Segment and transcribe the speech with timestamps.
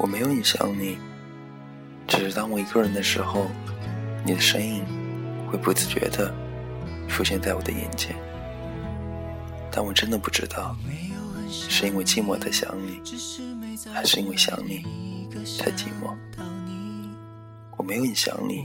[0.00, 0.96] 我没有很想你，
[2.08, 3.50] 只是当我一个人的时候，
[4.24, 4.82] 你的身影
[5.46, 6.34] 会不自觉地
[7.06, 8.16] 出现在我的眼前。
[9.70, 10.74] 但我真的不知道，
[11.50, 13.02] 是因为寂寞在想你，
[13.92, 14.82] 还是因为想你
[15.58, 16.16] 太寂寞。
[17.76, 18.64] 我没有很想你，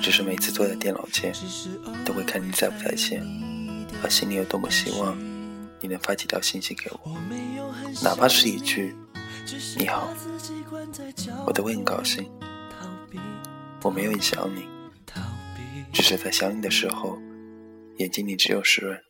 [0.00, 1.30] 只是每次坐在电脑前，
[2.06, 3.22] 都会看你在不在线，
[4.02, 5.14] 而心里有多么希望
[5.78, 7.18] 你能发几条信息给我，
[8.02, 8.96] 哪怕是一句
[9.78, 10.08] “你好”，
[11.46, 12.28] 我都会很高兴。
[13.82, 14.68] 我没有很想你，
[15.92, 17.18] 只是在想你的时候，
[17.98, 19.00] 眼睛里只有湿润。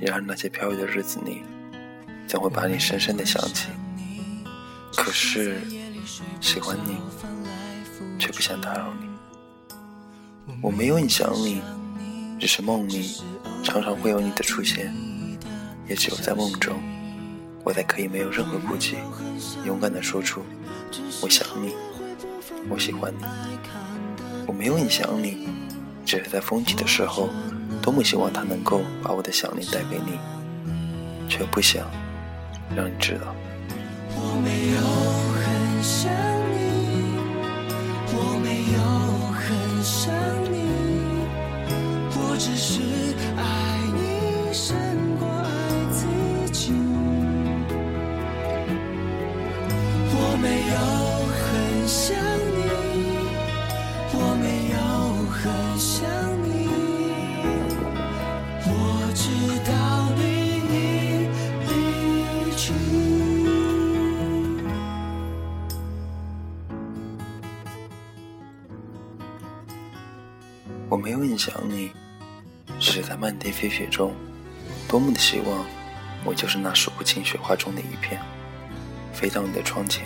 [0.00, 1.42] 然而那些飘逸的日子里，
[2.28, 3.68] 总会把你深深的想起。
[4.96, 5.60] 可是
[6.40, 6.96] 喜欢你，
[8.18, 9.08] 却不想打扰你。
[10.62, 11.60] 我没有很想你，
[12.38, 13.20] 只是梦里
[13.64, 14.94] 常常会有你的出现，
[15.88, 16.80] 也只有在梦中，
[17.64, 18.96] 我才可以没有任何顾忌，
[19.64, 20.42] 勇敢的说出
[21.22, 21.74] 我想你，
[22.68, 23.24] 我喜欢你。
[24.46, 25.48] 我没有很想你，
[26.04, 27.30] 只是在风起的时候。
[27.82, 30.18] 多么希望他能够把我的想念带给你，
[31.28, 31.86] 却不想
[32.74, 33.34] 让你知道。
[34.16, 34.80] 我没有
[71.04, 71.92] 没有很想你，
[72.80, 74.14] 只是在漫天飞雪中，
[74.88, 75.66] 多么的希望
[76.24, 78.18] 我就是那数不清雪花中的一片，
[79.12, 80.02] 飞到你的窗前，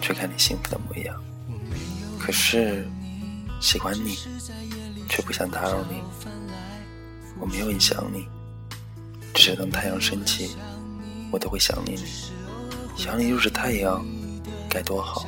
[0.00, 1.20] 去看你幸福的模样。
[2.20, 2.86] 可是
[3.60, 4.16] 喜欢你，
[5.08, 6.00] 却不想打扰你。
[7.40, 8.28] 我没有很想你，
[9.34, 10.54] 只是当太阳升起，
[11.32, 12.06] 我都会想念你。
[12.96, 14.06] 想你就是太阳，
[14.70, 15.26] 该多好，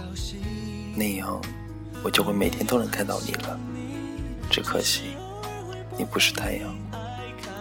[0.94, 1.42] 那样
[2.04, 3.58] 我就会每天都能看到你了。
[4.50, 5.02] 只可惜，
[5.96, 6.74] 你不是太阳，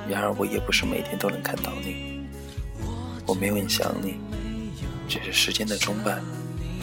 [0.07, 2.25] 然而我也不是每天都能看到你。
[3.25, 4.15] 我没有很想你，
[5.07, 6.17] 只是时间的钟摆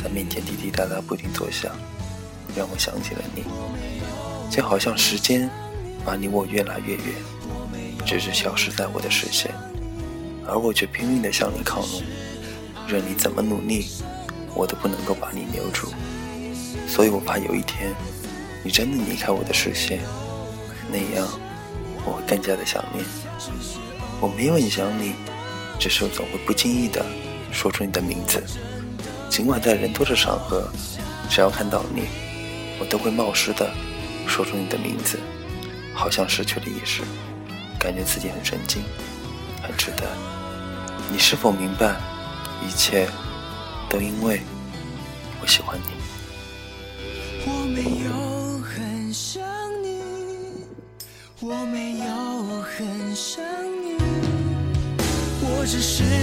[0.02, 1.74] 在面前滴滴答答不停作响，
[2.54, 3.44] 让我想起了你。
[4.50, 5.48] 就好像时间
[6.04, 7.04] 把你我越来越远，
[8.04, 9.50] 直至消失在我的视线，
[10.46, 12.02] 而我却拼命地向你靠拢，
[12.86, 13.86] 任你怎么努力，
[14.54, 15.88] 我都不能够把你留住。
[16.86, 17.94] 所以我怕有一天。
[18.64, 20.00] 你真的离开我的视线，
[20.90, 21.28] 那样
[22.04, 23.04] 我会更加的想念。
[24.20, 25.12] 我没有很想你，
[25.78, 27.04] 只是我总会不经意的
[27.52, 28.42] 说出你的名字。
[29.28, 30.66] 尽管在人多的场合，
[31.28, 32.04] 只要看到你，
[32.80, 33.70] 我都会冒失的
[34.26, 35.18] 说出你的名字，
[35.92, 37.02] 好像失去了意识，
[37.78, 38.82] 感觉自己很神经，
[39.62, 40.08] 很值得。
[41.10, 41.96] 你是否明白，
[42.66, 43.06] 一切
[43.90, 44.40] 都因为
[45.42, 45.93] 我喜欢你。
[55.74, 56.13] 只是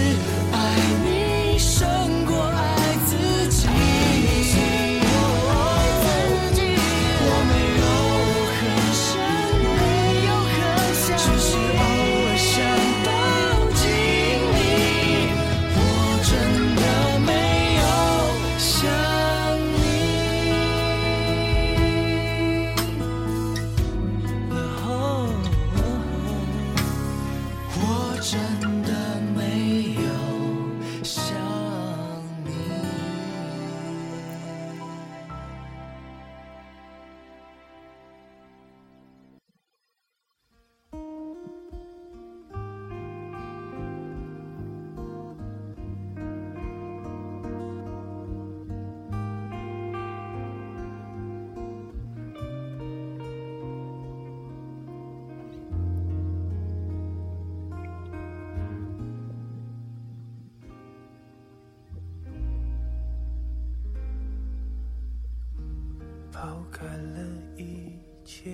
[66.42, 67.20] 抛开了
[67.56, 67.92] 一
[68.24, 68.50] 切，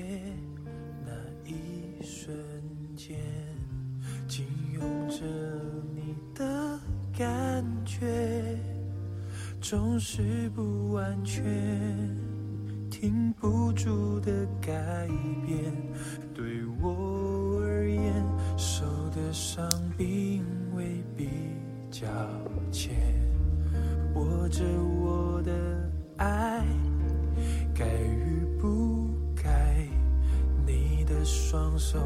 [1.06, 1.11] 那
[1.50, 2.37] 一瞬
[2.94, 3.17] 间，
[4.26, 4.44] 紧
[4.75, 5.25] 拥着
[5.94, 6.79] 你的
[7.17, 8.58] 感觉，
[9.58, 11.43] 总是不完全，
[12.90, 15.08] 停不住的改
[15.46, 15.75] 变。
[16.34, 18.23] 对我而言，
[18.58, 20.44] 受的伤并
[20.76, 21.31] 未比
[21.91, 22.06] 较
[22.70, 22.94] 浅。
[24.14, 24.62] 握着
[25.00, 26.67] 我的爱，
[31.50, 31.98] 双手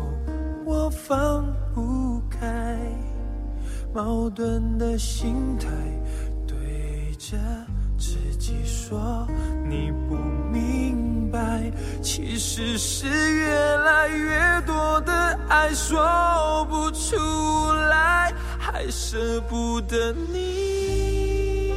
[0.65, 1.45] 我放
[1.75, 2.79] 不开，
[3.93, 5.67] 矛盾的心态
[6.47, 7.37] 对着
[7.99, 9.27] 自己说
[9.69, 15.13] 你不明白，其实是越来越多的
[15.49, 17.17] 爱说不出
[17.91, 21.73] 来，还舍不得你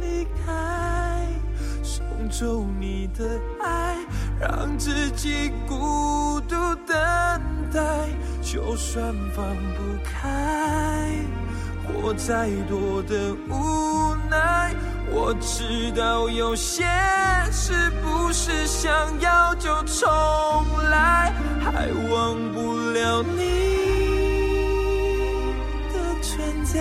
[0.00, 1.28] 离开，
[1.82, 3.98] 送走你的爱，
[4.40, 6.54] 让自己孤独
[6.86, 6.96] 等
[7.72, 7.80] 待，
[8.42, 9.44] 就算放
[9.74, 11.14] 不开。
[12.02, 14.74] 或再多的无奈，
[15.10, 16.84] 我知道有些
[17.50, 20.06] 事不是想要就重
[20.90, 23.38] 来，还忘不了你
[25.92, 26.78] 的存在，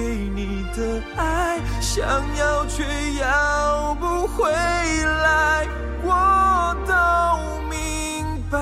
[0.00, 2.02] 给你的爱，想
[2.36, 2.82] 要却
[3.20, 5.68] 要不回来，
[6.02, 6.94] 我都
[7.68, 8.58] 明白，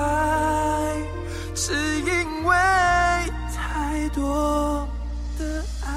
[1.55, 2.57] 是因为。
[3.55, 4.85] 太多
[5.37, 5.89] 的爱。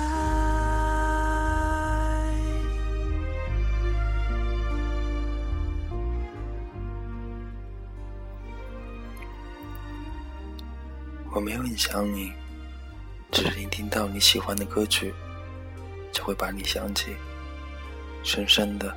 [11.32, 12.32] 我没有很想你，
[13.32, 15.12] 只是聆听到你喜欢的歌曲，
[16.12, 17.16] 就会把你想起，
[18.22, 18.94] 深深的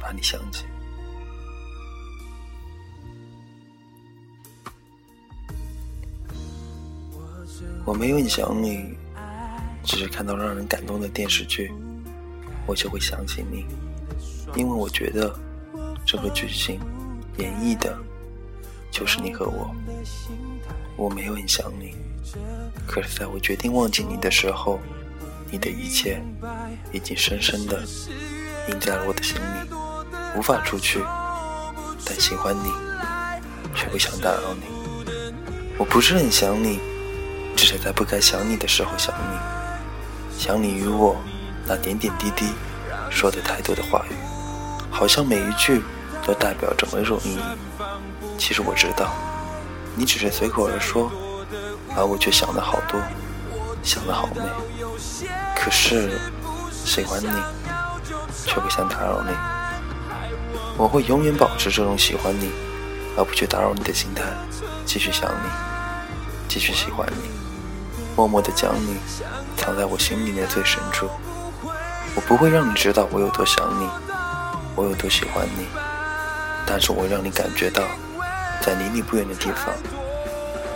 [0.00, 0.64] 把你想起。
[7.84, 8.96] 我没有很想你，
[9.84, 11.72] 只是看到让人感动的电视剧，
[12.66, 13.64] 我就会想起你，
[14.56, 15.32] 因为我觉得
[16.04, 16.80] 这个剧情
[17.38, 17.96] 演绎的
[18.90, 19.74] 就是你和我。
[20.96, 21.94] 我没有很想你，
[22.86, 24.80] 可是在我决定忘记你的时候，
[25.50, 26.22] 你的一切
[26.92, 27.82] 已经深深的
[28.68, 29.70] 印在了我的心里，
[30.36, 31.00] 无法出去。
[32.04, 32.70] 但喜欢你，
[33.74, 35.12] 却不想打扰你。
[35.78, 36.80] 我不是很想你。
[37.56, 41.16] 只是在不该想你的时候想你，想你与我
[41.66, 42.52] 那点点滴滴
[43.08, 44.14] 说的太多的话语，
[44.90, 45.80] 好像每一句
[46.22, 47.40] 都代表着某种意义。
[48.36, 49.10] 其实我知道，
[49.94, 51.10] 你只是随口而说，
[51.96, 53.00] 而我却想了好多，
[53.86, 54.42] 想得好美。
[55.54, 56.18] 可是
[56.72, 57.30] 喜欢你，
[58.44, 59.30] 却不想打扰你。
[60.76, 62.50] 我会永远保持这种喜欢你，
[63.16, 64.24] 而不去打扰你的心态，
[64.84, 65.48] 继续想你，
[66.48, 67.30] 继续喜欢你。
[68.16, 68.96] 默默地将你
[69.56, 71.08] 藏在我心里的最深处，
[72.14, 73.88] 我不会让你知道我有多想你，
[74.74, 75.66] 我有多喜欢你，
[76.66, 77.84] 但是我让你感觉到，
[78.60, 79.72] 在离你不远的地方，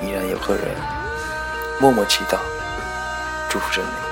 [0.03, 0.77] 依然有个人
[1.81, 2.39] 默默祈祷，
[3.51, 4.10] 祝福着你。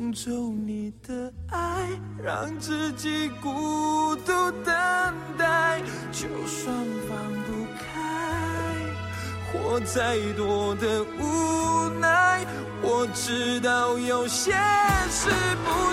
[0.00, 0.30] 送走
[0.64, 1.86] 你的爱，
[2.24, 4.32] 让自己孤独
[4.64, 4.74] 等
[5.36, 6.74] 待，就算
[7.06, 8.00] 放不开，
[9.52, 12.46] 或再多的无奈，
[12.80, 14.52] 我知道有些
[15.10, 15.28] 事
[15.66, 15.92] 不